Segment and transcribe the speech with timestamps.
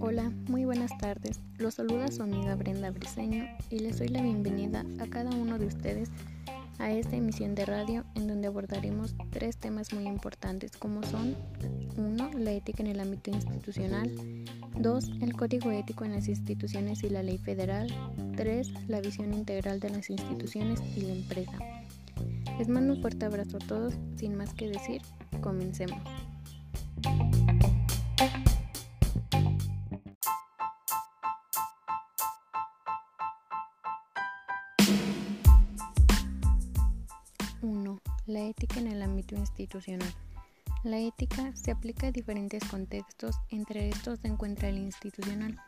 [0.00, 1.40] Hola, muy buenas tardes.
[1.56, 5.64] Los saluda su amiga Brenda Briseño y les doy la bienvenida a cada uno de
[5.64, 6.10] ustedes
[6.78, 11.34] a esta emisión de radio en donde abordaremos tres temas muy importantes como son
[11.96, 12.30] 1.
[12.34, 14.12] La ética en el ámbito institucional
[14.78, 15.10] 2.
[15.22, 17.88] El código ético en las instituciones y la ley federal
[18.36, 18.88] 3.
[18.88, 21.58] La visión integral de las instituciones y la empresa.
[22.58, 25.00] Les mando un fuerte abrazo a todos, sin más que decir,
[25.40, 25.98] comencemos.
[38.28, 40.12] La ética en el ámbito institucional.
[40.84, 45.58] La ética se aplica a diferentes contextos, entre estos se encuentra el institucional.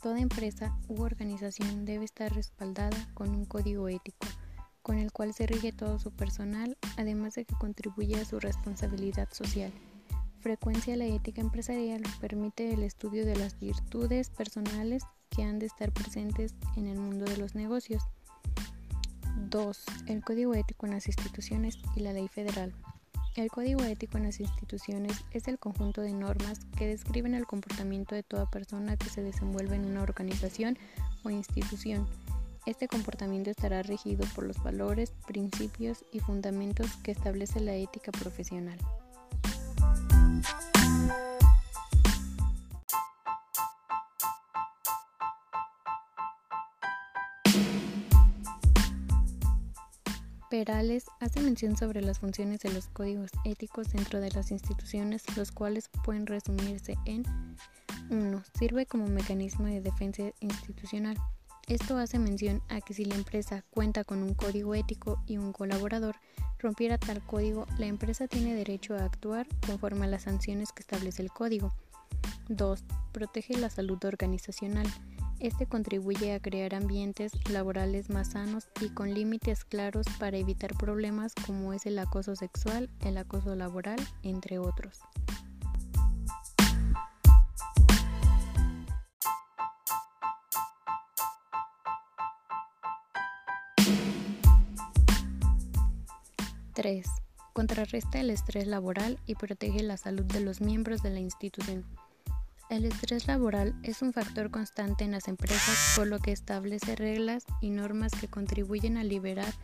[0.00, 4.28] Toda empresa u organización debe estar respaldada con un código ético,
[4.86, 9.28] con el cual se rige todo su personal, además de que contribuye a su responsabilidad
[9.32, 9.72] social.
[10.38, 15.90] Frecuencia la ética empresarial permite el estudio de las virtudes personales que han de estar
[15.90, 18.00] presentes en el mundo de los negocios.
[19.50, 19.84] 2.
[20.06, 22.72] El Código Ético en las instituciones y la Ley Federal.
[23.34, 28.14] El Código Ético en las instituciones es el conjunto de normas que describen el comportamiento
[28.14, 30.78] de toda persona que se desenvuelve en una organización
[31.24, 32.06] o institución.
[32.66, 38.76] Este comportamiento estará regido por los valores, principios y fundamentos que establece la ética profesional.
[50.50, 55.52] Perales hace mención sobre las funciones de los códigos éticos dentro de las instituciones, los
[55.52, 57.22] cuales pueden resumirse en
[58.10, 58.42] 1.
[58.58, 61.16] Sirve como mecanismo de defensa institucional.
[61.68, 65.52] Esto hace mención a que si la empresa cuenta con un código ético y un
[65.52, 66.14] colaborador
[66.60, 71.22] rompiera tal código, la empresa tiene derecho a actuar conforme a las sanciones que establece
[71.22, 71.74] el código.
[72.48, 72.84] 2.
[73.10, 74.86] Protege la salud organizacional.
[75.40, 81.32] Este contribuye a crear ambientes laborales más sanos y con límites claros para evitar problemas
[81.46, 85.00] como es el acoso sexual, el acoso laboral, entre otros.
[96.76, 97.06] Tres.
[97.54, 101.86] Contrarresta el estrés laboral y protege la salud de los miembros de la institución.
[102.68, 107.46] El estrés laboral es un factor constante en las empresas por lo que establece reglas
[107.62, 109.54] y normas que contribuyen a liberar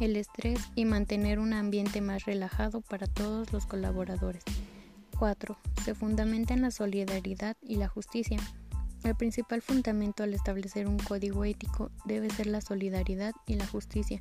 [0.00, 4.42] el estrés y mantener un ambiente más relajado para todos los colaboradores.
[5.16, 5.56] 4.
[5.84, 8.40] Se fundamenta en la solidaridad y la justicia.
[9.04, 14.20] El principal fundamento al establecer un código ético debe ser la solidaridad y la justicia,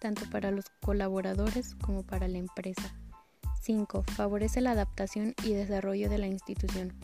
[0.00, 2.94] tanto para los colaboradores como para la empresa.
[3.62, 4.02] 5.
[4.02, 6.94] Favorece la adaptación y desarrollo de la institución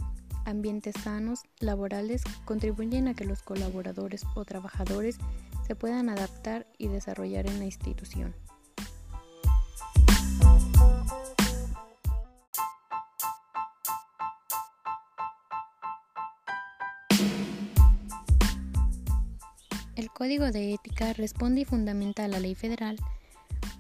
[0.45, 5.19] ambientes sanos laborales contribuyen a que los colaboradores o trabajadores
[5.67, 8.35] se puedan adaptar y desarrollar en la institución.
[20.01, 22.97] El Código de Ética responde y fundamenta a la ley federal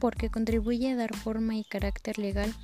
[0.00, 2.54] porque contribuye a dar forma y carácter legal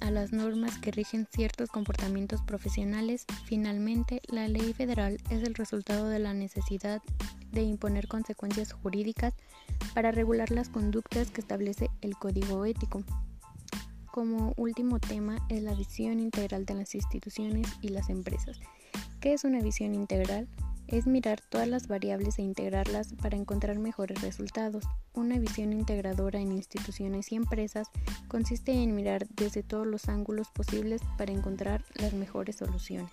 [0.00, 6.08] a las normas que rigen ciertos comportamientos profesionales, finalmente la ley federal es el resultado
[6.08, 7.02] de la necesidad
[7.52, 9.32] de imponer consecuencias jurídicas
[9.94, 13.04] para regular las conductas que establece el código ético.
[14.10, 18.58] Como último tema es la visión integral de las instituciones y las empresas.
[19.20, 20.48] ¿Qué es una visión integral?
[20.88, 24.84] Es mirar todas las variables e integrarlas para encontrar mejores resultados.
[25.14, 27.88] Una visión integradora en instituciones y empresas
[28.28, 33.10] consiste en mirar desde todos los ángulos posibles para encontrar las mejores soluciones.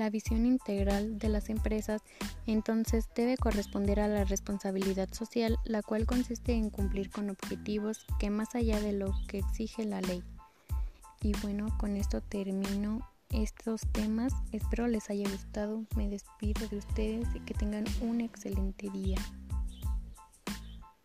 [0.00, 2.00] La visión integral de las empresas
[2.46, 8.30] entonces debe corresponder a la responsabilidad social, la cual consiste en cumplir con objetivos que
[8.30, 10.22] más allá de lo que exige la ley.
[11.20, 14.32] Y bueno, con esto termino estos temas.
[14.52, 15.84] Espero les haya gustado.
[15.94, 19.18] Me despido de ustedes y que tengan un excelente día.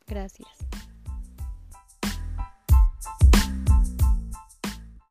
[0.08, 0.65] Gracias.